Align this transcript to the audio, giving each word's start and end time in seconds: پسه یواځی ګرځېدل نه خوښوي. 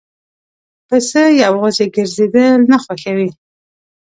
پسه 0.87 1.21
یواځی 1.43 1.85
ګرځېدل 1.95 2.59
نه 2.71 2.77
خوښوي. 2.83 3.29